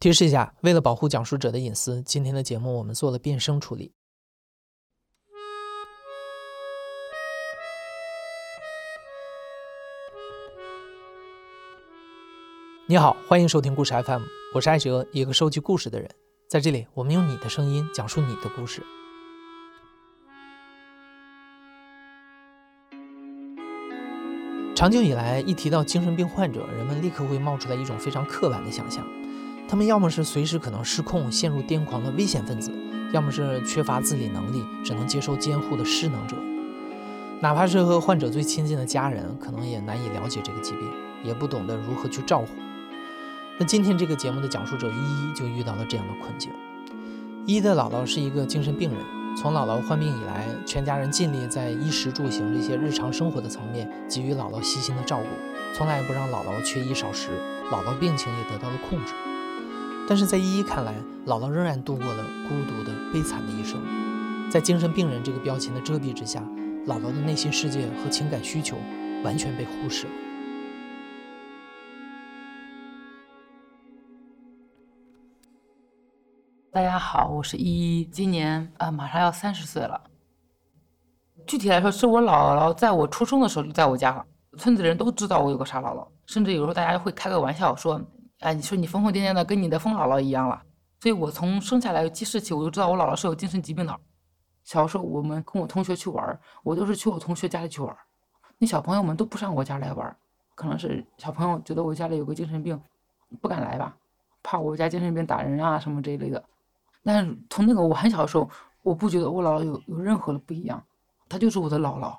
[0.00, 3.92] 提示一下，为了保护讲述者的隐私，今天的节目我们做了变声处理。
[12.86, 14.22] 你好，欢迎收听故事 FM，
[14.54, 16.10] 我是艾哲，一个收集故事的人。
[16.48, 18.82] 在这里，我们用你的声音讲述你的故事。
[24.74, 29.06] 长久以来，一提到精神病患者，人们立刻会冒出来一种非常刻板的想象：
[29.70, 32.72] 他们要么是随时可能失控、陷入癫狂的危险分子，
[33.12, 36.36] 要么是缺乏自理能力、只能接受监护的失能者。
[37.38, 40.90] 哪怕是和患者最亲近的家人，可能也难以了解这个疾病，
[41.22, 42.48] 也不懂得如何去照顾。
[43.58, 46.50] 那今天这个节目的讲述者依依就遇到了这样的困境。
[47.46, 48.98] 依依的姥姥是一个精神病人，
[49.36, 55.26] 从姥姥患病以来，全家人尽力在衣食住行这些日常生活的层面给予姥姥细心的照顾，
[55.72, 57.28] 从来不让姥姥缺衣少食，
[57.70, 59.12] 姥姥病情也得到了控制。
[60.10, 60.92] 但是在依依看来，
[61.24, 63.80] 姥姥仍然度过了孤独的悲惨的一生，
[64.50, 66.40] 在精神病人这个标签的遮蔽之下，
[66.88, 68.76] 姥姥的内心世界和情感需求
[69.22, 70.12] 完全被忽视了。
[76.72, 80.10] 大家好，我是依依，今年啊马上要三十岁了。
[81.46, 84.26] 具体来说，是我姥姥在我出生的时候就在我家了，
[84.58, 88.04] 村子人都知道我有个傻姥姥，甚至有时候大家会开个玩笑说
[88.40, 90.62] ：“哎，你说你疯疯癫癫的，跟你的疯姥姥一样了。”
[91.00, 94.00] 所以，我从生下来记事起，我就知道我姥姥是有精神疾病的。
[94.64, 97.96] 小时候，我们跟我同学去玩，我都是去我同学家里去玩，
[98.58, 100.14] 那小朋友们都不上我家来玩，
[100.54, 102.78] 可能是小朋友觉得我家里有个精神病，
[103.40, 103.96] 不敢来吧，
[104.42, 106.44] 怕我家精神病打人啊什么这一类的。
[107.02, 108.48] 但是从那个我很小的时候，
[108.82, 110.84] 我不觉得我姥姥有有任何的不一样，
[111.30, 112.14] 她就是我的姥姥。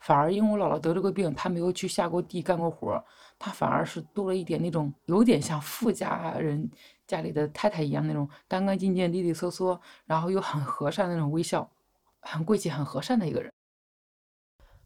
[0.00, 3.02] 反而因为我姥姥得这个病，她没有去下过地干过活，
[3.38, 6.70] 她反而是多了一点那种有点像富家人
[7.06, 11.70] 家里的太太一样那种干干净净、利利索索，然后又很和善那种微笑，
[12.20, 13.52] 很贵气、很和善的一个人。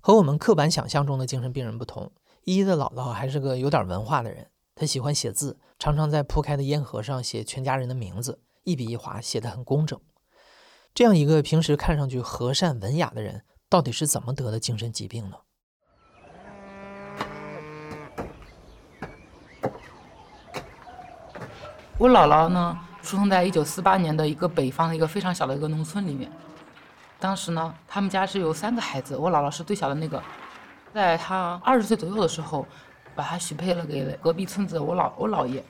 [0.00, 2.12] 和我们刻板想象中的精神病人不同，
[2.44, 8.40] 依依的姥姥还是个有点文化的人，她喜欢写字，常常在铺开的烟盒上写全家人的名字。
[8.64, 9.98] 一笔一划写得很工整，
[10.92, 15.36] 这样一个平时看上去和善文雅的人，到底是怎么得的精神疾病呢？
[21.96, 26.28] 我姥姥呢，出生在一九四八年的一个北方的一个非常小的一个农村里面。
[27.20, 30.20] 当时呢，他们家是有三个孩子，我姥姥是最小的那个。
[30.92, 32.66] 在她二十岁左右的时候，
[33.14, 35.64] 把她许配了给隔壁村子我姥我姥爷。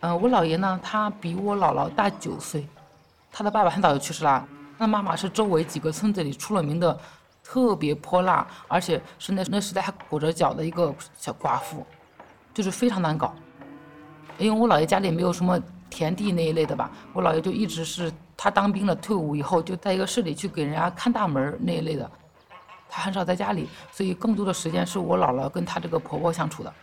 [0.00, 2.68] 嗯，我姥爷呢，他比我姥姥大九岁，
[3.32, 4.46] 他的爸爸很早就去世了。
[4.76, 6.98] 那妈妈是周围几个村子里出了名的
[7.48, 11.86] 特别泼辣，而且是那那时代还裹着脚的一个小寡妇，
[12.52, 13.32] 就是非常难搞。
[14.36, 15.58] 因为我姥爷家里没有什么
[15.88, 22.10] 田地那一类的吧，我姥爷就一直是他当兵了，退伍以后就在一个市里去给人家看大门那一类的，
[22.88, 26.74] 他很少在家里，所以更多的时间是我姥姥跟他这个婆婆相处的。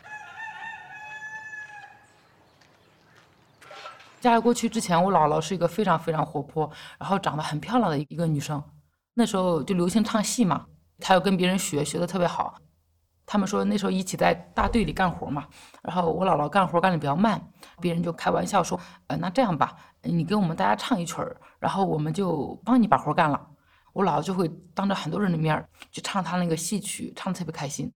[4.21, 8.63] 嫁过去之前，我姥姥是一个非常非常活泼，然后长得很漂亮的一个女生。
[9.13, 10.65] 那时候就流行唱戏嘛，
[10.99, 12.55] 她要跟别人学，学的特别好。
[13.25, 15.47] 他们说那时候一起在大队里干活嘛，
[15.81, 17.41] 然后我姥姥干活干的比较慢，
[17.79, 23.47] 别人就开玩笑说：“呃，那这样吧，你给我们大家唱一曲儿，然后我们就帮你把活干了。”
[23.93, 27.91] 我姥姥就会当着很多人的面去唱她那个戏曲，唱的特别开心。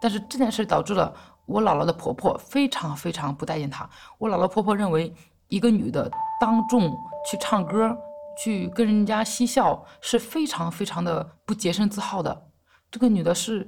[0.00, 1.14] 但是这件事导致了。
[1.46, 3.86] 我姥姥的婆婆非常非常不待见她。
[4.16, 5.14] 我姥姥婆婆认为，
[5.48, 6.90] 一个女的当众
[7.30, 7.94] 去唱歌，
[8.36, 12.50] 去跟人家嬉笑，是非常非常的不洁身自好的。
[12.90, 13.66] 这个女的是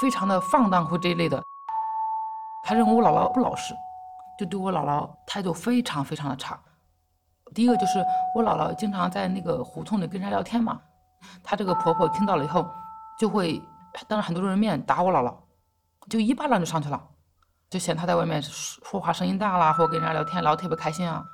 [0.00, 1.42] 非常的放荡或这一类的。
[2.64, 3.74] 她认为我姥姥不老实，
[4.38, 6.60] 就对我姥姥态度非常非常的差。
[7.54, 10.80] 第一个就是我姥姥经常在那个胡同里跟人家聊天嘛，
[11.42, 12.68] 她这个婆婆听到了以后，
[13.18, 13.60] 就会
[14.06, 15.34] 当着很多人面打我姥姥。
[16.08, 17.00] 就一巴掌就上去了，
[17.68, 21.24] 就嫌她在外面说话声音大啦，或跟人家聊天聊得特别开心啊。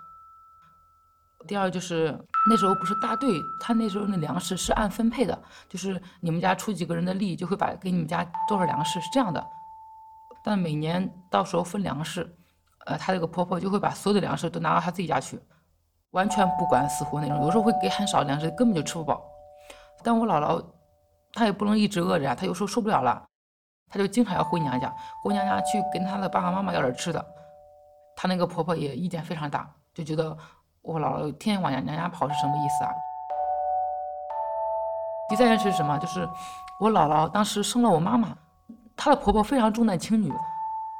[1.46, 5.38] 第二就是那时候不是大队，他那时候那粮食是按分配的，
[5.68, 9.44] 就是你们家出几个人的力，就会把给你们家多少粮食是这样的。
[10.42, 12.36] 但每年到时候分粮食，
[12.86, 15.40] 呃，她这个婆婆就会把所有的粮食都拿到她自己家去，
[16.10, 17.42] 完全不管死活那种。
[17.44, 19.24] 有时候会给很少粮食，根本就吃不饱。
[20.02, 20.64] 但我姥姥
[21.32, 23.24] 她也不能一直饿着呀，她有时候受不了了。
[23.88, 24.92] 她就经常要回娘家，
[25.22, 27.24] 回娘家去跟她的爸爸妈妈要点吃的。
[28.16, 30.36] 她那个婆婆也意见非常大，就觉得
[30.86, 32.90] 我姥姥天天往娘娘家跑是什么意思啊？
[35.28, 35.98] 第三件事是什么？
[35.98, 36.28] 就是
[36.78, 38.28] 我姥姥当时生了我妈妈，
[38.96, 40.32] 她的婆婆非常重男轻女，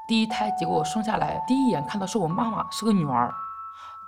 [0.09, 3.33] 第一胎，结果生下来第一眼看到是我妈妈，是个女儿，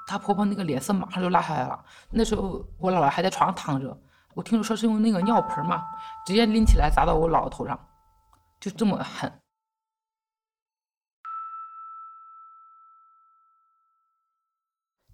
[0.09, 1.79] 她婆婆那个脸色马上就拉下来了。
[2.11, 3.97] 那时候我姥姥还在床上躺着，
[4.35, 5.87] 我听说是用那个尿盆嘛，
[6.27, 7.79] 直接拎起来砸到我姥姥头上，
[8.59, 9.33] 就这么狠。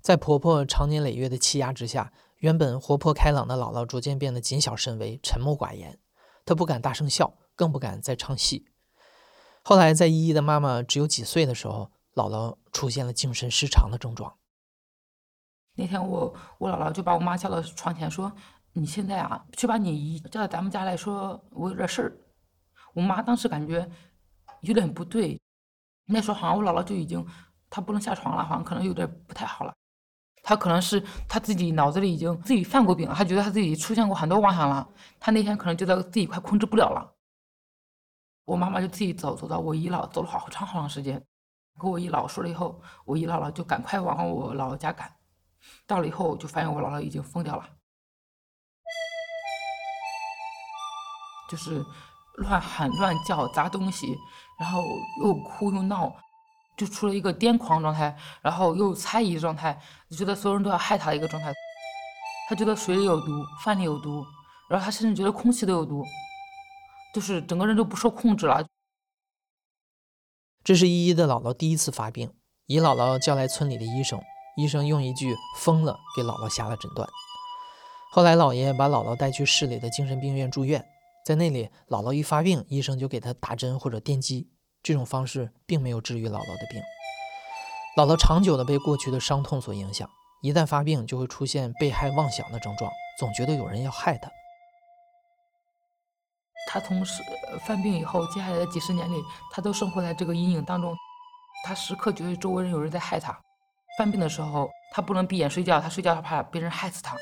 [0.05, 5.99] 在婆婆长年累月的欺压之下，原本活泼开朗的姥姥逐渐变得谨小慎微、沉默寡言。
[6.45, 8.67] 她不敢大声笑，更不敢再唱戏。
[9.63, 14.37] 后来，在依依的妈妈只有几岁的时候，姥姥出现了精神失常的症状。
[15.77, 18.31] 那天，我我姥姥就把我妈叫到床前，说
[18.75, 22.19] ：“你现在啊，去把你姨叫到咱们家来说，我有点事儿。”
[22.93, 23.91] 我妈当时感觉
[24.61, 25.41] 有点不对，
[26.05, 27.27] 那时候好像我姥姥就已经
[27.71, 29.75] 她不能下床了，好像可能有点不太好了。
[30.47, 34.87] 他可能是他自己脑子里已经自己犯过病了，他觉得他自己出现过很多妄想了。
[35.19, 37.15] 他那天可能觉得自己快控制不了了。
[38.45, 41.25] 我妈妈就自己走走到我姨姥，走了好长好长时间，
[41.81, 45.11] 跟我姨姥说了以后，我姨姥姥就赶快往我姥姥家赶。
[45.87, 47.67] 到了以后就发现我姥姥已经疯掉了，
[51.51, 51.83] 就是
[52.37, 54.15] 乱喊乱叫砸东西，
[54.61, 54.83] 然后
[55.23, 56.15] 又哭又闹。
[56.77, 59.81] 就出了一个癫狂状态，然后又猜疑状态，
[60.11, 61.53] 就觉得所有人都要害他一个状态。
[62.49, 63.33] 他觉得水里有毒，
[63.63, 64.25] 饭里有毒，
[64.69, 66.05] 然后他甚至觉得空气都有毒，
[67.15, 68.67] 就是整个人都不受控制了。
[70.63, 72.33] 这是依依的姥姥第一次发病，
[72.67, 74.21] 姨姥姥叫来村里的医生，
[74.57, 77.09] 医生用一句“疯了”给姥姥下了诊断。
[78.13, 80.85] 后来姥爷把姥姥带去市里的精神病院住院，
[81.27, 84.51] 在那里，姥姥一发病，医生就给她打针或者电击。
[84.85, 86.81] 这种方式并没有治愈姥姥的病。
[87.97, 90.09] 姥姥长久的被过去的伤痛所影响，
[90.43, 94.31] 一旦发病就会出现被害妄想的症状，总觉得有人要害她。
[96.69, 97.03] 她从
[97.65, 100.95] 犯病以后，接下来的几十年里，她都生活在这个阴影当中。
[101.65, 103.35] 她时刻觉得周围人有人在害她。
[103.97, 107.17] 犯病的时候，她不能闭眼睡觉，她睡觉她怕别人害死她。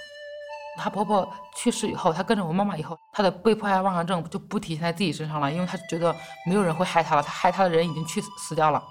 [0.76, 6.14] 她婆婆去世以后，她跟着我妈妈以后，她的被迫害妄想症就不体现在自己身上了，因为她觉得
[6.46, 8.82] 没有人会害她了，她害她的人已经去死掉了。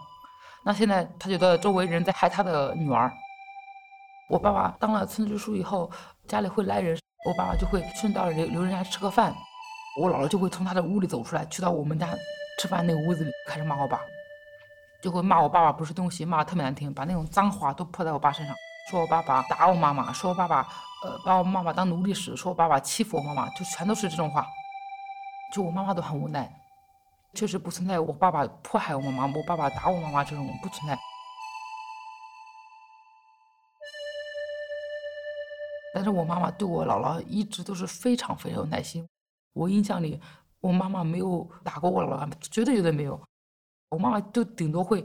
[0.63, 3.11] 那现在她觉得周围人在害她的女儿。
[4.29, 5.91] 我爸爸当了村支书以后，
[6.27, 9.35] 家里会来人，我爸爸就会顺道留留人家吃个饭，
[9.99, 12.07] 我姥姥就会从他的屋里走出来，去到我们家
[12.59, 13.99] 吃饭那个屋子里开始骂我爸，
[15.01, 18.55] 就会骂我爸爸不是东西，骂的特别难听，把那种脏话都泼在我爸身上，
[18.89, 20.67] 说我爸爸打我妈妈，说我爸爸。
[21.03, 24.45] 呃，把我妈妈当奴隶使，说我爸爸欺负我妈妈，就全都是这种话。
[25.51, 26.47] 就我妈妈都很无奈，
[27.33, 30.95] 确实不存在我爸爸迫害我妈妈，我爸爸打我妈妈这种不存在。
[35.95, 39.03] 但是我妈妈对我姥姥一直都是非常非常有耐心。
[39.53, 40.21] 我印象里，
[40.59, 43.19] 我妈妈没有打过我姥姥，绝对绝对没有。
[43.89, 45.03] 我妈妈就顶多会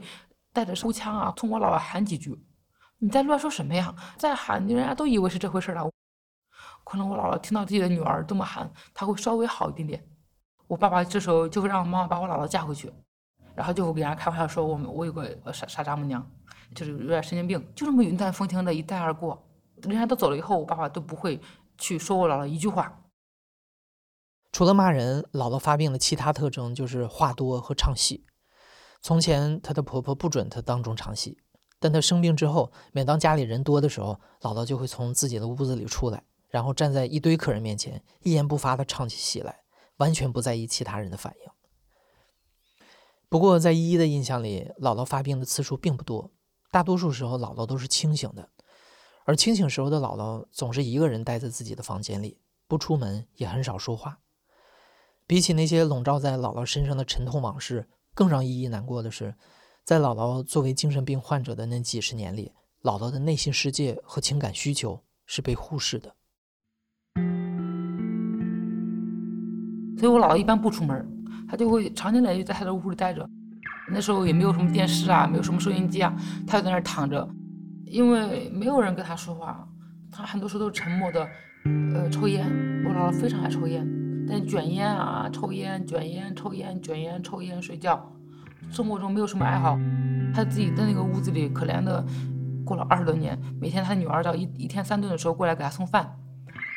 [0.53, 2.39] 带着手枪啊，冲我姥姥喊几句。
[2.99, 3.93] 你在乱说什么呀？
[4.17, 5.89] 再喊，人家都以为是这回事了。
[6.83, 10.03] 可能我姥姥听到自己的女儿这么喊，她会稍微好一点点。
[10.67, 12.91] 我爸爸这时候就会让我妈妈把我姥姥嫁回去，
[13.55, 16.25] 然后就会给人家开玩笑说我们我有个傻傻丈母娘，
[16.73, 19.47] 就是有点神经病，就这么云淡风轻的一带而过。
[19.83, 21.39] 人家都走了以后，我爸爸都不会
[21.77, 23.03] 去说我姥姥一句话。
[24.51, 28.25] 除了骂人，姥姥发病的其他特征就是话多和唱戏。
[29.01, 31.37] 从前她的婆婆不准她当众唱戏。
[31.79, 39.61] 但他生病之后，每当家里人多的时候，姥姥就会从自己的屋子里出来，然后站在一堆客人面前，一言不发地唱起戏来，
[39.97, 41.51] 完全不在意其他人的反应。
[43.29, 46.31] 不过，在依依的印象里，姥姥发病的次数并不多，
[46.71, 48.49] 大多数时候姥姥都是清醒的，
[49.25, 54.19] 而清醒时候的姥姥总是一个人待在自己的房间里，不出门，也很少说话。
[55.27, 59.35] 比起那些笼罩在姥姥身上的沉痛往事，更让依依难过的是。
[59.87, 62.51] 在姥姥作为精神病患者的那几十年里，
[62.83, 66.13] 姥姥的内心世界和情感需求是被忽视的。
[69.97, 71.09] 所以我姥姥一般不出门，
[71.47, 73.25] 她就会长年累月在她的屋里待着。
[73.89, 76.13] 那时候也没有什么电视啊，没有什么收音机啊，
[76.45, 77.25] 她就在那儿躺着，
[77.85, 79.65] 因为没有人跟她说话，
[80.11, 81.25] 她很多时候都是沉默的，
[81.95, 82.45] 呃，抽烟。
[82.83, 83.87] 我姥姥非常爱抽烟，
[84.27, 88.13] 但卷烟啊，抽烟，卷烟，抽烟，卷烟，抽烟，睡觉。
[88.69, 89.77] 生活中没有什么爱好，
[90.33, 92.05] 他自己在那个屋子里可怜的
[92.65, 93.37] 过了二十多年。
[93.59, 96.09] 每天他女儿到一一天三顿的时候过来给他送饭，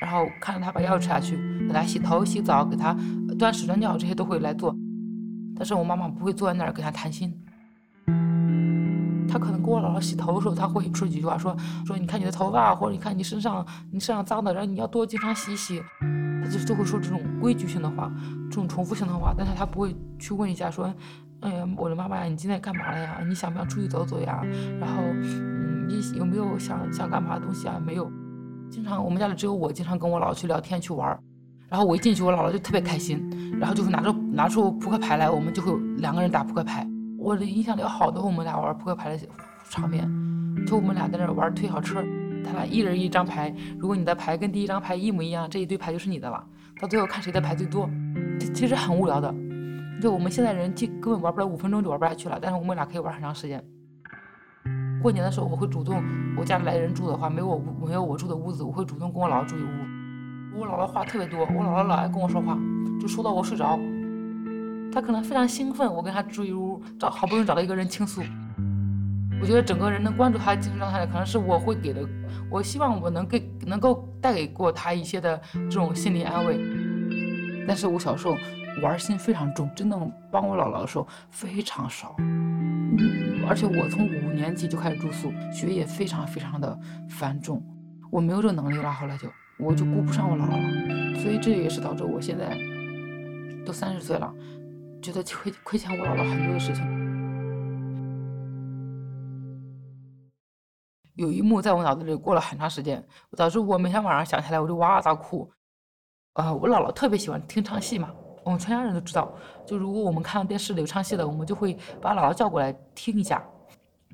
[0.00, 2.96] 然后看着他把药吃下去，给他洗头洗澡，给他
[3.38, 4.74] 端屎端尿，这些都会来做。
[5.56, 7.36] 但是我妈妈不会坐在那儿跟他谈心。
[9.28, 11.56] 他可能给我姥姥洗头的时候，他会说几句话，说
[11.86, 15.82] 说你看你的头发，或者你看你身上你身上脏的，然后你要多经常洗洗。
[16.42, 18.10] 他就就会说这种规矩性的话，
[18.48, 20.92] 这种重复性的话，但是他不会去问一下说。
[21.40, 23.20] 哎呀，我的妈妈呀，你今天干嘛了呀？
[23.26, 24.42] 你想不想出去走走呀？
[24.78, 27.80] 然后，嗯，你有没有想想干嘛的东西啊？
[27.84, 28.10] 没有。
[28.70, 31.18] 经常我们家里只有我，经常跟我姥姥去聊天去玩儿。
[31.68, 36.86] 然后我一进去，我姥姥就特别开心，然后就会拿着拿出扑克牌来，我们就会两个人打扑克牌。
[37.18, 39.26] 我的印象里有好多我们俩玩扑克牌的
[39.68, 40.06] 场面，
[40.66, 42.04] 就我们俩在那玩推小车，
[42.44, 46.44] 他俩一人一张牌，如果你的牌跟第一张牌一模一样，这一堆牌就是你的了。
[46.80, 47.88] 到最后看谁的牌最多，
[48.54, 49.34] 其实很无聊的。
[50.00, 53.62] 就我们现在人，就根本玩不了五分钟就玩不下去了，但是我们俩可以玩很长时间。
[55.02, 56.02] 过年的时候，我会主动，
[56.36, 59.66] 我家里来人住的话，没有我没有我住的屋子，我会主动跟我姥姥住一屋。
[60.58, 62.58] 我姥姥话特别多，我姥姥老爱跟我说话，
[63.00, 63.78] 就说到我睡着。
[64.92, 68.22] 她可能非常兴奋，我跟她住一屋，找好不容易找到一个人倾诉。
[69.40, 72.06] 我觉得整个人能关注她精神状态的，可能是我会给的。
[72.50, 76.58] 我希望我能给能够带给过她一些的这种心理安慰。
[77.66, 78.36] 但是我小时候
[78.82, 82.16] 玩心非常重，真正帮我姥姥的时候非常少。
[83.48, 87.62] 而且我从五年级就开始住宿，学业非常非常的繁重，
[88.10, 89.28] 我没有这个能力了，后来就。
[89.62, 92.56] 我就顾不上我姥姥了，所以这也是导致我现在
[93.62, 94.34] 都三十岁了，
[95.02, 96.82] 觉得亏亏欠我姥姥很多的事情。
[101.16, 105.52] 有一幕在我脑子里过了很长时间，导致我每天晚上想起来我就哇哇大哭。
[106.36, 108.08] 呃，我姥姥特别喜欢听唱戏嘛，
[108.42, 109.32] 我们全家人都知道。
[109.66, 113.42] 就如果我们看到电视里有唱戏的，我们就会把姥姥叫过来听一下。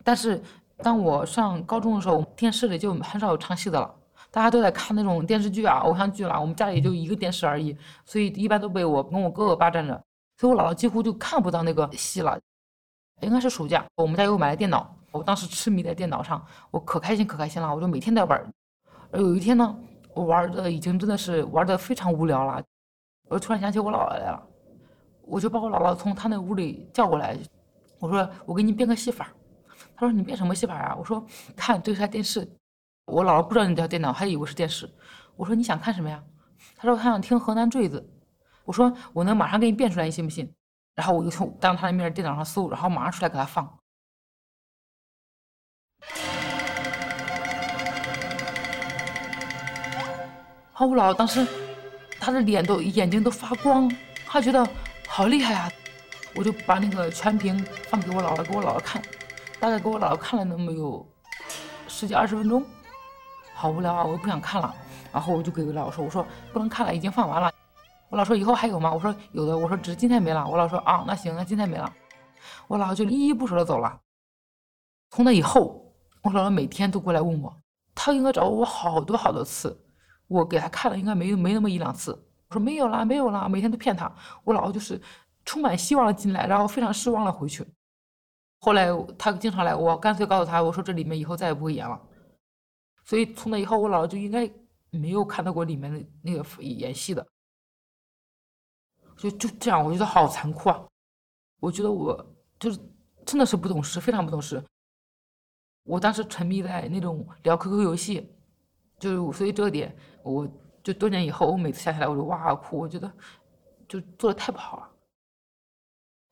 [0.04, 0.42] 但是
[0.78, 3.94] 当我上高中的时候，电视里就很少有唱戏的了。
[4.30, 9.98] 大家都在看那种电视剧啊、偶像剧啦，我们家里就一个电视而已，所以一般都被我跟我哥哥霸占着，
[10.38, 12.38] 所以我姥姥几乎就看不到那个戏了。
[13.22, 18.52] 应该是暑假，我们家又买了电脑，我当时痴迷在电脑上，我可开心可开心了，我就每天在玩。
[19.10, 19.74] 而有一天呢，
[20.12, 22.62] 我玩的已经真的是玩的非常无聊了，
[23.28, 24.46] 我突然想起我姥姥来了，
[25.22, 27.36] 我就把我姥姥从她那屋里叫过来，
[27.98, 29.28] 我说我给你变个戏法。
[29.96, 30.94] 她说你变什么戏法啊？
[30.96, 31.24] 我说
[31.56, 32.48] 看这台电视。
[33.06, 34.88] 我姥姥不知道你叫电脑，还以为是电视。
[35.36, 36.22] 我说你想看什么呀？
[36.76, 38.04] 他说他想听河南坠子。
[38.64, 40.52] 我说我能马上给你变出来，你信不信？
[40.94, 43.64] 然后我就从当他的面电脑上搜，然后马上出来给他放。
[50.72, 51.46] 好，我姥姥当时
[52.18, 53.90] 他的脸都眼睛都发光，
[54.26, 54.68] 他觉得
[55.06, 55.70] 好厉害啊！
[56.34, 59.00] 我就把那个全屏放给我姥姥，给我姥姥看，
[59.58, 61.06] 大概给我姥姥看了那么有
[61.88, 62.64] 十几二十分钟。
[63.54, 64.04] 好无聊啊！
[64.04, 64.74] 我又不想看了，
[65.12, 67.50] 然后我就给我姥姥说：“我说不能看了，已经放完了。”
[68.10, 71.90] 我姥说：“以后还有吗？”我说：“有的。”我说：“只是今天没了。”我姥说：“啊，那行，那今天没了。”
[72.68, 73.98] 我姥姥就依依不舍的走了。
[75.10, 75.90] 从那以后，
[76.22, 77.56] 我姥姥每天都过来问我，
[77.94, 79.74] 她应该找过我好多好多次，
[80.26, 82.12] 我给他看了应该没没那么一两次。
[82.48, 84.12] 我说没有啦，没有啦，每天都骗他。
[84.44, 85.00] 我姥姥就是
[85.44, 87.66] 充满希望的进来，然后非常失望的回去。
[88.60, 88.86] 后来
[89.18, 92.00] 他经常来，我干脆告诉他，我说这里面以后再也不会演了。
[93.04, 94.50] 所以从那以后，我姥姥就应该
[94.90, 97.24] 没有看到过里面的那个演戏的，
[99.16, 100.84] 就就这样，我觉得好残酷啊！
[101.60, 102.78] 我觉得我就是
[103.24, 104.62] 真的是不懂事，非常不懂事。
[105.84, 108.28] 我当时沉迷在那种聊 QQ 游戏，
[108.98, 109.96] 就是所以这个点，
[110.32, 110.48] 我
[110.82, 113.10] 就多年以后，我每次想起来我就哇哇哭，我觉得
[113.88, 114.90] 就做的太不好了。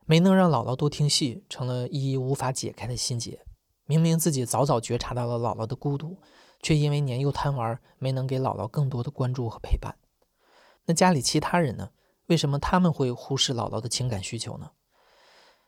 [0.06, 3.44] 没能让姥姥多听戏，成了依依无法解开的心结。
[3.86, 6.16] 明明自己早早觉察到了姥姥的孤独。
[6.62, 9.94] 却因为年幼贪玩，没能给姥姥更多的关注和陪伴。
[10.86, 11.90] 那家里其他人呢？
[12.28, 14.70] 为什么他们会忽视姥姥的情感需求呢？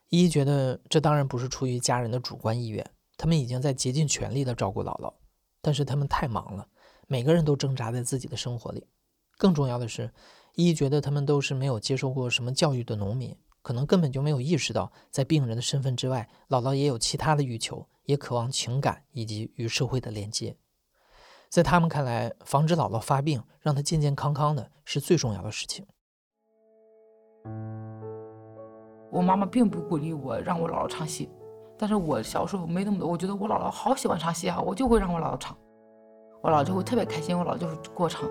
[0.09, 2.83] 依依觉得这当然不是出于家人的主观意愿，
[3.15, 5.13] 他们已经在竭尽全力的照顾姥姥，
[5.61, 6.67] 但是他们太忙了，
[7.07, 8.85] 每个人都挣扎在自己的生活里。
[9.37, 10.11] 更重要的是，
[10.55, 20.57] 依依觉得他们都是没有接受过什么教育的农民，可能根本就没有意识到，在病人的身份之外，姥姥也有其他的欲求，也渴望情感以及与社会的连接。
[21.49, 25.85] 在他们看来，防止姥姥发病，让她健健康康的是最重要的事情。
[29.09, 31.29] 我妈妈并不鼓励我让我姥姥唱戏，
[31.77, 35.57] 但是我小时候没那么多，我觉得我姥姥好喜欢唱戏啊，我就会让我姥姥唱，
[36.41, 38.29] 我姥姥就会特别开心，我姥姥就会给我唱，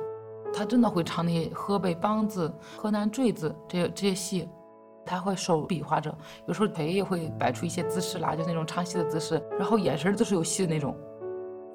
[0.53, 4.49] 她真的会唱那些河北梆子、河南坠子这些这些戏，
[5.05, 10.97] 她会手比划着，有时候腿也会摆出一些姿势来，就那种唱戏的姿势，然后眼神都是有戏的那种。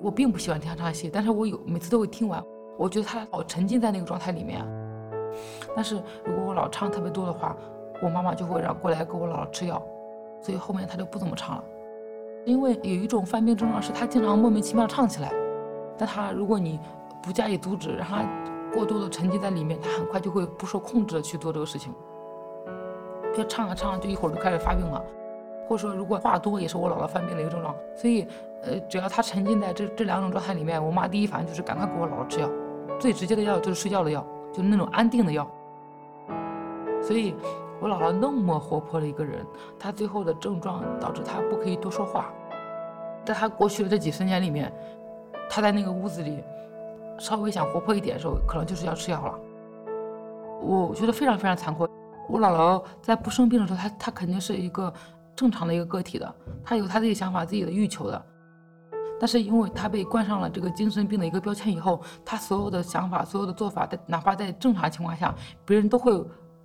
[0.02, 2.44] 我并不喜欢听他唱戏，但是我有每次都会听完。
[2.78, 4.66] 我觉得他老沉浸在那个状态里面。
[5.76, 7.56] 但是如果我老唱特别多的话，
[8.02, 9.80] 我妈妈就会让过来给我姥姥吃药，
[10.42, 11.64] 所以后面她就不怎么唱了。
[12.46, 15.32] 因为有一种犯病症状是她经常莫名其妙唱起来，
[15.98, 16.80] 但他如果你
[17.22, 18.24] 不加以阻止，让他
[18.74, 21.94] 过多的沉浸在里面，他很快就会不受控制的去做这个事情。
[23.34, 25.02] 就唱啊唱，就一会儿就开始发病了。
[25.68, 27.74] 或者说，如果话多，也是我姥姥犯病的一个症状。
[27.96, 28.28] 所以，
[28.64, 32.50] 呃，只要她沉浸在这这两种状态里面，我妈第一反应就是赶快给我姥姥吃药。
[33.00, 35.50] 最直接的药就是睡觉的药，就是那种安定的药。
[37.02, 37.34] 所以，
[37.80, 39.46] 我姥姥那么活泼的一个人，
[39.80, 42.34] 她最后的症状导致她不可以多说话。
[43.24, 44.74] 在她过去的这几十年里面，
[45.54, 46.42] 他在那个屋子里，
[47.20, 49.40] 稍微想活泼一点的时候，可能就是要吃药了。
[50.62, 51.86] 我觉得非常非常残酷。
[52.30, 54.92] 我姥姥在不生病的时候，她她肯定是一个。
[55.34, 58.26] 正常的一个个体的，她有她自己想法、自己的欲求的，
[59.20, 65.34] 但是因为他被冠上了这个精神病的一个标签以后，他所有的想法、所有的做法，在哪怕在正常情况下，
[65.66, 66.24] 别人都会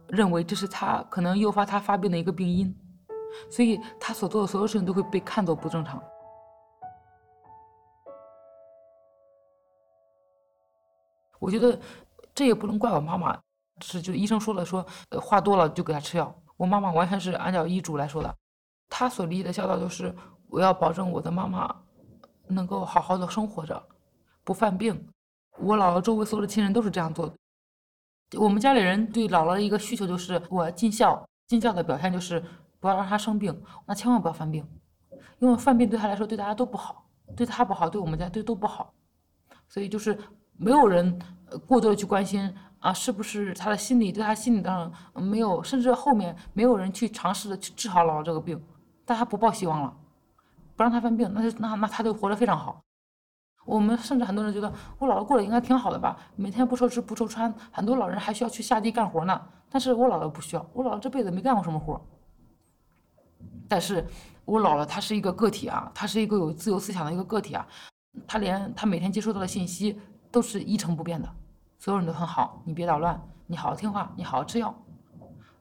[0.08, 2.74] 认为这是他可能诱发他发病的一个病因，
[3.48, 6.02] 所以他所做的所有事情都会被看作不正常。
[11.38, 11.78] 我觉得
[12.34, 13.38] 这也不能怪我妈妈，
[13.82, 18.34] 是就医生说了，说呃话多了就给她吃药，我妈妈完全是按照医嘱来说的。
[18.88, 20.14] 她所立的孝道就是，
[20.48, 21.74] 我要保证我的妈妈
[22.48, 23.82] 能够好好的生活着，
[24.44, 25.08] 不犯病。
[25.58, 27.34] 我姥姥周围所有的亲人都是这样做的。
[28.38, 31.24] 我们家里人对姥姥的一个需求就是，我尽孝。
[31.46, 32.42] 尽孝的表现就是
[32.80, 34.68] 不要让她生病，那千万不要犯病，
[35.38, 38.92] 因为犯病对她来说对大家都不好，对她不好，对我们家对都不好。
[39.68, 40.18] 所以就是
[40.58, 41.18] 没有人
[41.66, 48.62] 过多的去关心啊，是不是他的心理对他心理上没有，甚至后面没有人去尝试的去治好姥姥这个病。
[49.04, 49.96] 但他不抱希望了，
[50.74, 52.80] 不让他犯病，那就那那他就活得非常好。
[53.64, 59.40] 我们甚至很多人觉得我姥姥过得应该挺好的吧，每天不愁吃不愁穿，很多老人还需要去下地干活呢。
[59.68, 62.00] 但是我姥姥不需要，我姥姥这辈子没干过什么活。
[63.68, 64.06] 但是
[64.44, 67.66] 我姥姥她是一个个体啊，她是一个有自由思想的一个个体啊，
[68.26, 69.98] 她连她每天接收到的信息
[70.30, 71.28] 都是一成不变的，
[71.78, 74.74] 所有人都很好，你别捣乱，你好好听话，你好好吃药，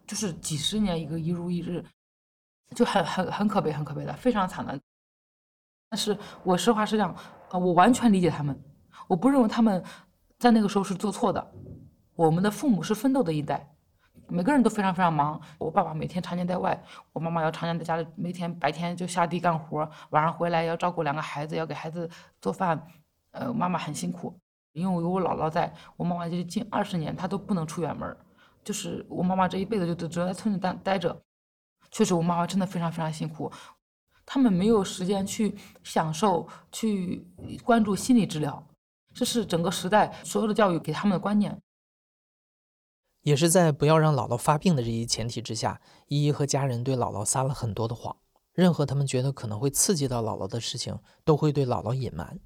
[0.07, 1.85] 就是几十年一个一如一日。
[2.73, 4.77] 就很很很可悲，很可悲的，非常惨的。
[5.87, 7.13] 但是我实话实讲，
[7.51, 8.59] 啊，我完全理解他们，
[9.07, 9.81] 我不认为他们
[10.39, 11.51] 在那个时候是做错的。
[12.15, 13.71] 我们的父母是奋斗的一代，
[14.27, 15.39] 每个人都非常非常忙。
[15.59, 22.09] 我爸爸每天常年在外，我妈妈要常年在家里，每天白天就下地干活，晚上回来要照顾两个孩子，要给孩子
[22.41, 22.83] 做饭。
[23.29, 24.35] 呃，妈妈很辛苦，
[24.75, 28.15] 因为我有我姥姥在，我妈妈就是近二十年她都不能出远门，
[28.61, 31.17] 就是我妈妈这一辈子就只能在村里待待着。
[31.91, 33.49] 确实，我妈妈真的非常非常辛苦，
[34.25, 37.25] 他们没有时间去享受、去
[37.63, 38.61] 关注心理治疗，
[39.13, 41.57] 这是整个时代所有的教育给他们的观念。
[43.21, 48.17] 也是在不要让姥姥发病的这一前提之下，依依和家人对姥姥撒了很多的谎，
[48.51, 52.37] 任何他们觉得可能会刺激到姥姥的事情，都会对姥姥隐瞒。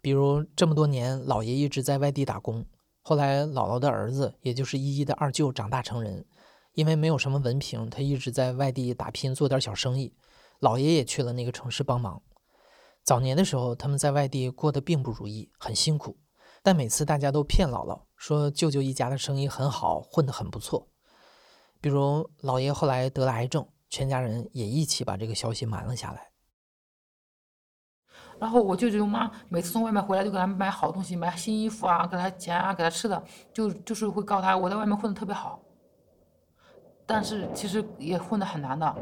[0.00, 2.64] 比如这么多年，姥爷一直在外地打工，
[3.02, 6.24] 后来姥姥的儿子，也就是依依的二舅，长大成人。
[6.74, 10.14] 因为没有什么文凭，他一直在外地打拼，做点小生意。
[10.60, 12.22] 姥爷也去了那个城市帮忙。
[13.02, 16.16] 早年的时候，他们在外地过得并不如意，很辛苦。
[16.62, 20.88] 但每次大家都骗姥姥说舅舅一家的生意很好，混得很不错。
[21.80, 26.29] 比如姥爷后来得了癌症，全家人也一起把这个消息瞒了下来。
[28.40, 33.22] 然后我舅舅妈每次从外面回来，就给他买好东西，买新衣服啊，给他钱啊，给他吃的，
[33.52, 35.60] 就就是会告他我在外面混得特别好。
[37.06, 38.96] 但是其实也混得很难的，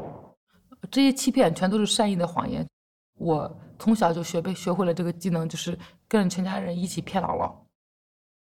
[0.91, 2.67] 这些欺骗全都是善意的谎言。
[3.17, 7.53] 我从小就学被学会了这个技能，就是跟全家人一起骗姥姥。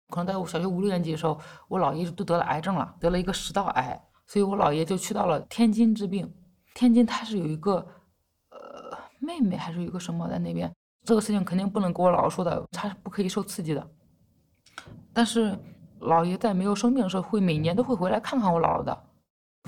[0.10, 6.34] 可能在我小学五六年级的时候，我姥爷都得了癌症了，得了一个食道癌，所以我姥爷就去到了天津治病。
[6.74, 7.86] 天津他是有一个
[8.52, 10.74] 呃妹妹还是有一个什么在那边，
[11.08, 13.88] 这个事情肯定不能跟我姥姥说的，他是不可以受刺激的。
[15.14, 15.58] 但是
[16.02, 19.04] 姥爷在没有生病的时候，会每年都会回来看看我姥姥的。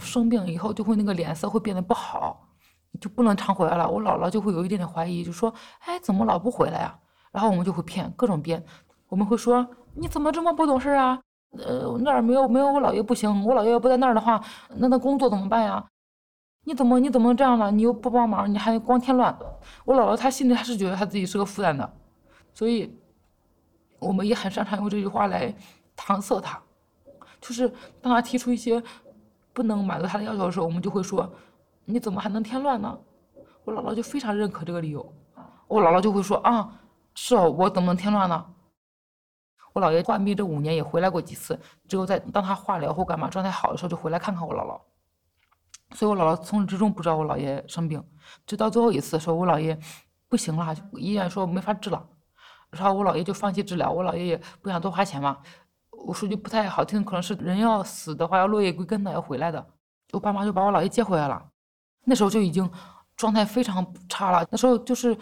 [0.01, 2.45] 生病以后就会那个脸色会变得不好，
[2.99, 3.89] 就不能常回来了。
[3.89, 5.53] 我姥姥就会有一点点怀疑，就说
[5.87, 6.99] ：“哎，怎么老不回来呀？”
[7.31, 8.61] 然后我们就会骗，各种编。
[9.07, 11.17] 我们会说：“你怎么这么不懂事啊？
[11.51, 14.43] 呃，那儿没有没有我姥爷不行，我姥爷要不在那儿的话，
[14.75, 15.85] 那那工作怎么办呀？
[16.63, 17.71] 你怎么你怎么这样了？
[17.71, 19.37] 你又不帮忙，你还光添乱。”
[19.85, 21.93] 我姥姥她心里还是觉得她自己是个负担的，
[22.53, 22.97] 所以
[23.99, 25.53] 我们也很擅长用这句话来
[25.95, 26.61] 搪塞她，
[27.41, 27.67] 就是
[28.01, 28.83] 当她提出一些。
[29.51, 31.29] 不能满足她的要求的时候，我们就会说
[31.83, 32.97] ：“你怎么还能添乱呢？”
[33.65, 35.13] 我姥姥就非常认可这个理由。
[35.67, 36.79] 我姥姥就会说：“啊，
[37.15, 38.45] 是哦，我怎么能添乱呢？”
[39.73, 44.79] 我姥爷患病这五年也回来过几次，只有在当他化疗或干嘛状态好的时候，就回来看看我姥姥。
[45.95, 48.03] 所以我姥姥从始至终不知道我姥爷生病，
[48.45, 49.77] 直到最后一次说我姥爷
[50.27, 52.07] 不行了，医院说没法治了，
[52.69, 53.91] 然后我姥爷就放弃治疗。
[53.91, 55.37] 我姥爷也不想多花钱嘛。
[55.91, 59.65] 我说句不太好听，可能是人要死的话要落叶归根的，要回来的。
[60.11, 61.43] 我爸妈就把我姥爷接回来了。
[62.05, 62.69] 那时候就已经
[63.15, 65.17] 状态非常差了，那时候就是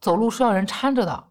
[0.00, 1.27] 走路是要人搀着的。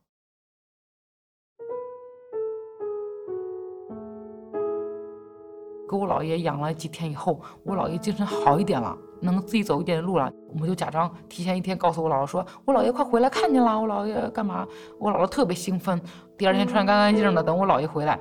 [5.89, 10.31] 给我姥爷养了几天以后，我姥爷精神好一点了，能自己走一点路了。
[10.49, 14.67] 我们就假装提前一天告诉我姥姥说：“我姥爷快回来看见了。”我姥爷干嘛？
[14.99, 15.99] 我姥姥特别兴奋，
[16.37, 18.19] 第二天穿干干净净的等我姥爷回来。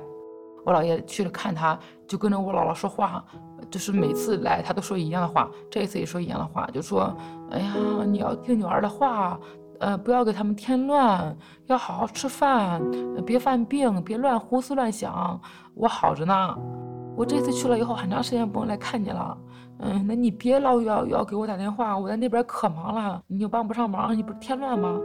[0.65, 1.77] 我姥爷去了看他，
[2.07, 3.23] 就跟着我姥姥说话，
[3.71, 7.15] 就是每次来他都说一样的话，这一次也说一样的话，就说
[7.51, 7.73] ：“哎呀，
[8.05, 9.39] 你要听女儿的话，
[9.79, 11.33] 呃，不要给他们添乱，
[11.67, 12.81] 要好好吃饭，
[13.25, 15.39] 别犯病，别乱胡思乱想，
[15.73, 16.57] 我好着呢。”
[17.17, 19.35] 我这次去了以后，很长时间不用来看你了。
[19.79, 24.99] 嗯，那你别老要要给我打电话，我在那边可忙了，你又帮不上忙，你不是添乱吗？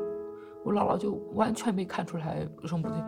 [0.63, 2.99] 我姥姥就完全没看出来有什么不对。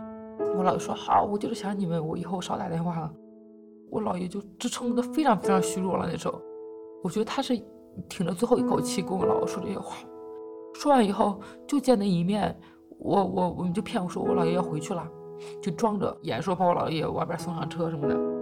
[0.57, 3.13] 我姥爷说好，我就是想你们，我以后少打电话了。
[3.91, 6.41] 我姥爷就支撑的非常非常虚弱了那时候。
[7.03, 7.55] 我觉得他是
[8.09, 9.97] 挺着最后一口气跟我姥姥说这些话。
[10.73, 11.39] 说完以后
[11.69, 12.59] 就见那一面，
[12.99, 15.07] 我我我们就骗我说我姥爷要回去了，
[15.63, 18.34] 就装着演说把我姥爷外边送上车什么的。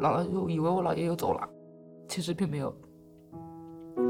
[0.00, 1.48] 姥姥就以为我姥爷又走了，
[2.08, 2.74] 其实并没有。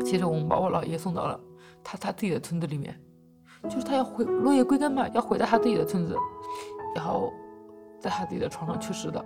[0.04, 1.38] 其实我们把我姥爷送到了
[1.82, 2.98] 他他自己的村子里面，
[3.64, 6.16] 就是他要回落叶归根嘛，要回到他自己的村子，
[6.94, 7.32] 然后
[8.00, 9.24] 在他自己的床上去世的。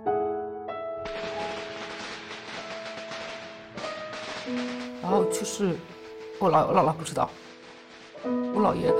[5.01, 5.75] 然后去世，
[6.39, 7.29] 我姥我姥姥不知道，
[8.23, 8.93] 我姥爷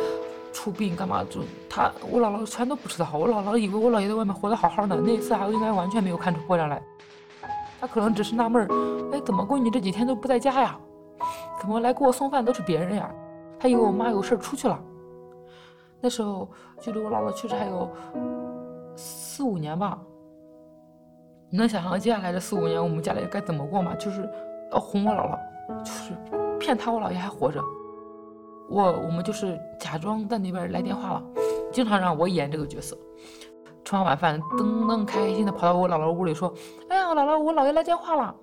[0.53, 6.81] 出殡干嘛就他我姥姥全都不知道，我姥姥以为我姥爷在外面活得好好的，那次还应该完全没有看出破绽来。
[7.79, 8.67] 他可能只是纳闷儿，
[9.13, 10.77] 哎，怎么闺女这几天都不在家呀？
[11.59, 13.09] 怎么来给我送饭都是别人呀？
[13.59, 14.79] 他以为我妈有事出去了。
[16.01, 17.89] 那时候距离我姥姥去世还有
[18.95, 19.99] 四五年吧。
[21.49, 23.95] 你能想象接下来的四五年我们家里该怎么过吗？
[23.95, 24.29] 就是
[24.71, 26.13] 要哄我姥姥，就是
[26.59, 27.61] 骗她我姥爷还活着。
[28.69, 31.23] 我我们就是假装在那边来电话了，
[31.71, 32.97] 经常让我演这个角色。
[33.83, 36.53] 吃完晚饭，噔噔开开心的跑到我姥姥屋里说
[36.89, 38.35] ：“哎呀，姥姥，我姥爷来电话了。”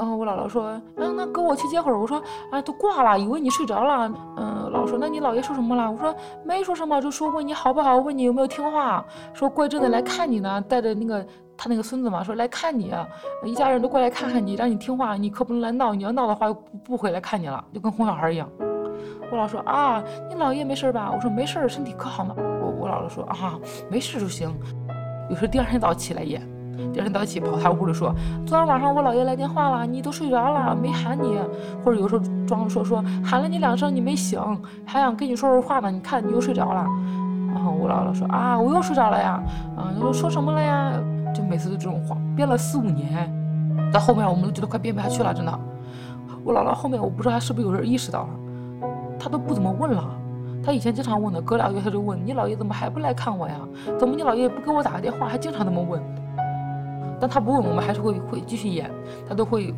[0.00, 6.14] 嗯，我姥姥说：“嗯，那跟我去接会儿。”我说：“啊，都挂了，以为你睡着了。”嗯，姥姥说：“那你姥爷说什么了？”我说
[6.46, 12.92] ：“没说什么，就说问你好不好，问你有没有听话，说过一阵子来看你呢，带着那个他那个孙子嘛，说来看你，
[13.44, 18.48] 一家人都过来看看你，让你听话，你可不能来闹，你要闹的话不不回来看你了，就跟哄小孩一样。”
[19.30, 23.58] 我姥姥说：“啊，你姥爷没事吧？”我说：“没事，身体可好呢。”我我姥姥说啊，
[23.90, 24.50] 没事就行。
[25.28, 26.38] 有时候第二天早起来也，
[26.92, 28.14] 第二天早起跑他屋里说，
[28.46, 31.38] 昨天晚上我姥爷来电话了，你都睡着了，没喊你。
[31.84, 34.40] 或者有时候装着说说喊了你两声，你没醒，
[34.86, 35.90] 还想跟你说说话呢。
[35.90, 36.86] 你看你又睡着了。
[37.52, 39.42] 然后我姥姥说啊，我又睡着了呀。
[39.76, 40.92] 啊，你说说什么了呀？
[41.34, 43.30] 就每次都这种话，编了四五年。
[43.92, 45.60] 到后面我们都觉得快编不下去了，真的。
[46.44, 48.28] 我姥姥后面我不知道她是不是有人意识到了，
[49.18, 50.04] 他都不怎么问了。
[50.64, 53.54] 他以前经常问的，隔两个月他就问你姥爷怎么还不来看我呀？
[53.98, 55.28] 怎么你姥爷不给我打个电话？
[55.28, 56.02] 还经常这么问。
[57.20, 58.90] 但他不问，我们还是会会继续演，
[59.28, 59.74] 他都会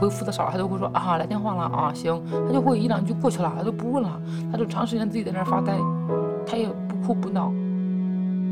[0.00, 5.74] 回复的少，他都会说啊来电话了啊行，他就会一两句过去了，他就不问了，他就长时间自己在那儿发呆，
[6.46, 7.52] 他也不哭不闹。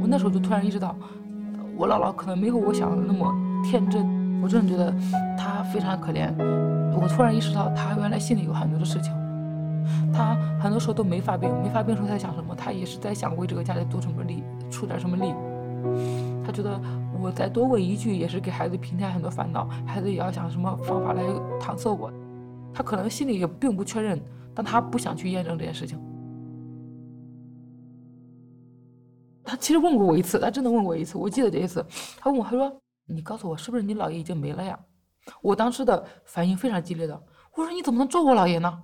[0.02, 0.94] 我那时候就突然意识到，
[1.76, 4.04] 我姥姥可能没有我想的那么天真，
[4.42, 4.94] 我真的觉得
[5.36, 6.32] 她非常可怜。
[7.00, 9.12] 我突然意识到，她原来心里有很多的事情。
[10.12, 12.54] 他很多时候都没发病，没发病时候他在想什么？
[12.54, 15.34] 他也是在想为这个家里做什么力，出点什么力。
[16.44, 16.80] 他觉得
[17.18, 21.22] 我再多问一句，也是给孩子平添很多烦恼，孩子也要想什么方法来
[21.60, 22.12] 搪塞我。
[22.72, 24.20] 他可能心里也并不确认，
[24.54, 25.98] 但他不想去验证这件事情。
[29.42, 31.84] 他其实问过我一次，他真的问过我一次，我记得这一次，
[32.18, 32.72] 他问我，他说
[33.08, 34.78] ：“你告诉我，是不是你姥爷已经没了呀？”
[35.42, 37.14] 我当时的反应非常激烈的，
[37.56, 38.82] 我说：“你怎么能咒我姥爷呢？”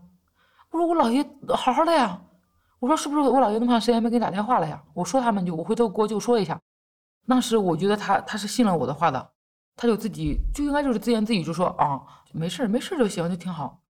[0.76, 2.20] 我说我姥爷好好的呀，
[2.78, 4.82] 我说是不是我姥爷那么长时间没给你打电话了呀？
[4.92, 6.60] 我说他们就我回头给我舅说一下。
[7.26, 9.30] 当时我觉得他他是信了我的话的，
[9.74, 13.80] 他就自己就应该就是自言自语就说啊没事没事就行就挺好。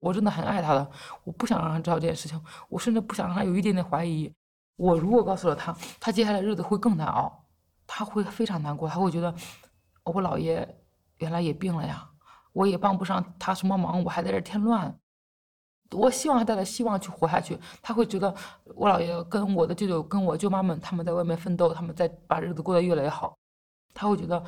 [0.00, 0.90] 我真的很爱他的，
[1.22, 4.34] 我不想让他知道这件事情，我甚至不想让他有一点点怀疑。
[4.74, 7.44] 我如果告诉了他，他接下来日子会更难熬，
[7.86, 9.32] 他会非常难过，他会觉得
[10.02, 10.66] 我姥爷
[11.18, 12.08] 原来也病了呀，
[12.52, 14.98] 我也帮不上他什么忙，我还在这添乱。
[15.92, 18.34] 我希望他带着希望去活下去，他会觉得
[18.76, 23.36] 我姥爷跟我的舅舅、跟我舅妈们他们在外面奋斗，他们在把日子过得越来越好。
[23.92, 24.42] 他会觉得，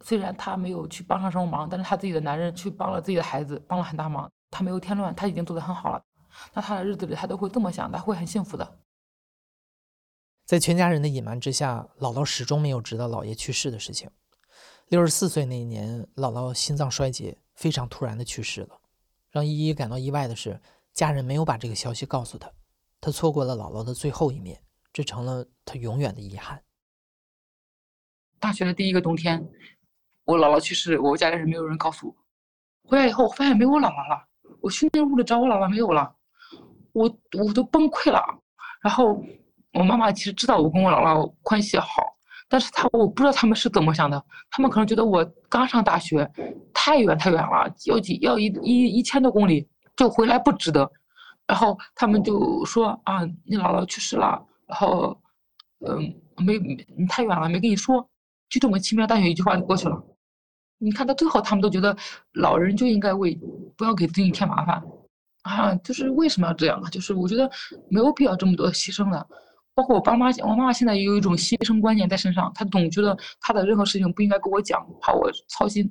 [0.00, 6.02] 虽然他没有去帮上什么忙，但是他自己的男人去帮了自己的孩子，帮了很大忙，他没有添乱，他已经做得很好了。
[6.52, 8.78] 那他的日子里，他都会这么想，他会很幸福的。
[10.44, 14.10] 在全家人的隐瞒之下，姥姥始终没有知道姥爷去世的事情。
[14.88, 18.80] 六十四岁那一年，姥姥心脏衰竭，非常突然的去世了。
[19.34, 20.60] 让依依感到意外的是，
[20.92, 22.48] 家人没有把这个消息告诉她，
[23.00, 26.62] 她错过了姥姥的最后一面，这成了她永远的遗憾。
[28.38, 29.44] 大学的第一个冬天，
[30.24, 32.14] 我姥姥去世，我家里人没有人告诉我。
[32.88, 34.24] 回来以后，我发现没我姥姥了。
[34.60, 36.14] 我去那屋里找我姥姥，没有了，
[36.92, 38.22] 我我都崩溃了。
[38.84, 39.20] 然后
[39.72, 42.04] 我妈妈其实知道我跟我姥姥关系好，
[42.48, 44.24] 但是她我不知道他们是怎么想的。
[44.48, 46.30] 他们可能觉得我刚上大学，
[46.84, 49.66] 太远太远了，要几要一一一千多公里
[49.96, 50.90] 就回来不值得。
[51.46, 55.18] 然后他们就说啊，你姥姥去世了，然后
[55.86, 58.06] 嗯，没你太远了，没跟你说，
[58.50, 59.98] 就这么轻描淡写一句话就过去了。
[60.76, 61.96] 你看到最后，他们都觉得
[62.34, 63.34] 老人就应该为
[63.78, 64.82] 不要给自己添麻烦
[65.44, 66.90] 啊，就是为什么要这样啊？
[66.90, 67.50] 就是我觉得
[67.88, 69.26] 没有必要这么多牺牲的。
[69.74, 75.90] 包括我爸妈，我妈妈现在也有一种牺牲观念在身上，她总觉得她的任何事情不应该跟我讲，怕我操心。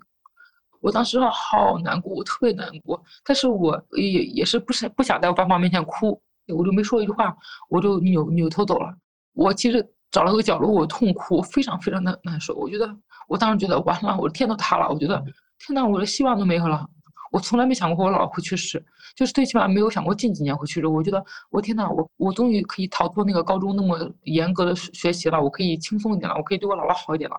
[0.83, 6.21] 我当时好难过，我特别难过，但是我也也是不是不想在我爸妈面前哭，
[6.55, 7.35] 我就没说一句话，
[7.69, 8.93] 我就扭扭头走了。
[9.33, 12.53] 我其实找了个角落，我痛哭，非常非常的难受。
[12.53, 12.95] 我觉得。
[13.29, 14.89] 我当时觉得完了，我的天都塌了。
[14.89, 15.17] 我觉得
[15.57, 16.85] 天呐，我的希望都没有了。
[17.31, 20.87] 我从来没想过我姥姥会去世，就是最起码没有想过近几年会去世。
[20.87, 27.35] 我觉得我天呐，我我终于可以逃脱那个高中那么严格的学习了，我可以轻松一点了，我可以对我姥姥好一点了。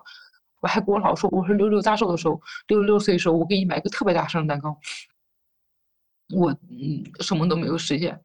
[0.65, 4.75] 我还跟我姥姥说，我说六六大寿的时候，六十六岁的时候，我给你买个特别大生日蛋糕。
[6.33, 8.19] 我嗯，什么都没有实现。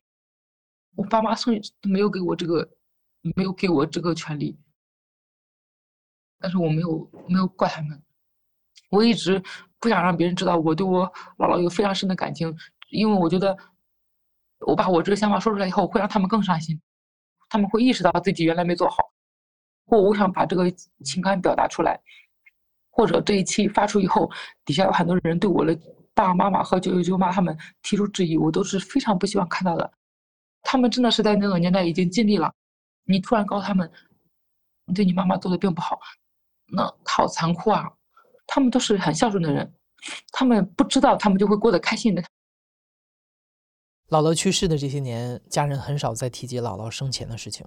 [0.94, 2.66] 我爸妈生没有给我这个，
[3.36, 4.58] 没有给我这个权利。
[6.38, 8.02] 但是我没有没有怪他们，
[8.88, 9.42] 我一直
[9.78, 12.56] 不想让别人知道我对我姥姥有非常深的感情，
[12.88, 13.54] 因为我觉得
[14.60, 16.80] 我把我这个想法说出来以后，会让他们更伤心，
[17.50, 19.12] 他们会意识到自己原来没做好，
[19.84, 20.70] 或我想把这个
[21.04, 22.00] 情感表达出来，
[22.90, 24.30] 或者这一期发出以后，
[24.64, 25.74] 底下有很多人对我的
[26.14, 29.90] 爸爸妈妈和舅舅舅妈他们提出质疑，我都是非常不希望看到的。
[30.62, 32.52] 他们真的是在那个年代已经尽力了，
[33.04, 33.90] 你突然告诉他们，
[34.86, 35.98] 你对你妈妈做的并不好。
[36.72, 37.90] 那好残酷啊！
[38.46, 39.74] 他们都是很孝顺的人，
[40.32, 42.22] 他们不知道，他们就会过得开心的。
[44.08, 47.66] 姥姥去世的这些年，家人很少再提及姥姥生前的事情。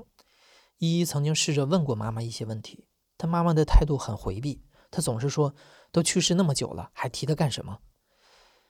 [0.77, 4.61] 依依曾经试着问过妈妈一些问题，但妈妈的态度很回避，
[4.95, 5.55] 他总是说
[5.91, 7.79] ：“都去世那么久了，还提他干什么？”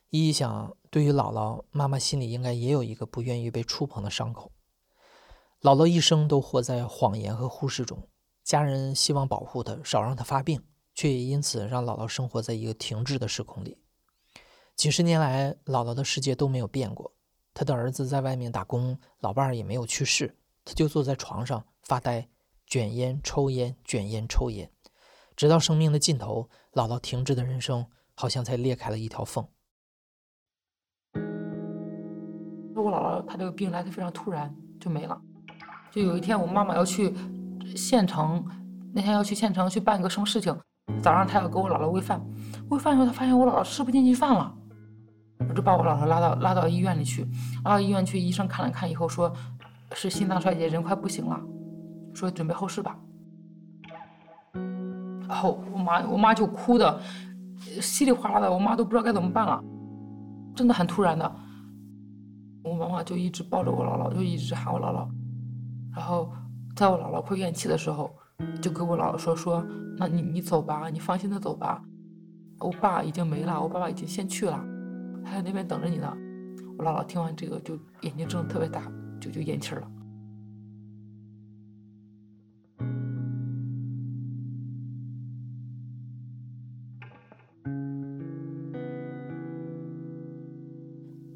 [0.09, 4.53] 依依想，对于姥姥，妈妈心里应该也有一个不愿意被触碰的伤口。
[5.61, 8.07] 姥姥一生都活在谎言和忽视中。
[8.41, 10.63] 家人希望保护她，少让她发病，
[10.95, 13.77] 却也因此让姥姥生活在一个停滞的时空里。
[14.77, 17.13] 几十年来，姥姥的世界都没有变过。
[17.53, 22.29] 她的儿子在外面打工，老伴儿也没有去世，她就坐在床上发呆，
[22.65, 24.71] 卷烟抽烟，卷烟抽烟，
[25.35, 29.45] 直到生命的尽头，姥姥停滞的人生好像才裂开了一条缝。
[32.75, 35.19] 我姥姥她这个病来的非常突然，就没了。
[35.91, 37.13] 就有一天，我妈妈要去。
[37.77, 38.45] 县城
[38.93, 40.55] 那天要去县城去办一个什么事情，
[41.01, 42.21] 早上她要给我姥姥喂饭，
[42.69, 44.53] 喂饭的时候她发现我姥姥吃不进去饭了，
[45.49, 47.25] 我就把我姥姥拉到拉到医院里去，
[47.63, 49.33] 拉到医院去，医生看了看以后说，
[49.93, 51.41] 是心脏衰竭，人快不行了，
[52.13, 52.99] 说准备后事吧。
[55.27, 56.99] 然后我妈我妈就哭的
[57.81, 59.63] 稀里哗啦的，我妈都不知道该怎么办了，
[60.55, 61.35] 真的很突然的，
[62.63, 65.07] 我妈妈就一直抱着我姥姥，就一直喊我姥姥，
[65.95, 66.29] 然后。
[66.75, 68.11] 在我姥姥快咽气的时候，
[68.59, 69.63] 就跟我姥姥说说，
[69.95, 71.83] 那你你走吧，你放心的走吧。
[72.57, 74.59] 我爸已经没了，我爸爸已经先去了，
[75.23, 76.11] 他在那边等着你呢。
[76.75, 79.87] 我姥姥听完这个，就眼睛睁得特别大，就就咽气了。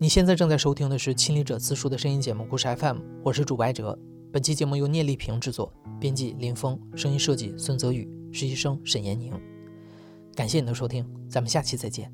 [0.08, 4.00] 你现在正在收听的是《亲历者自述》的声音节目《故事 FM》，我是主白哲。
[4.32, 9.34] 本期节目由聂丽萍制作，编辑林峰，声音设计孙泽宇，实习生沈延宁。
[10.34, 12.10] 感谢你的收听，咱们下期再见。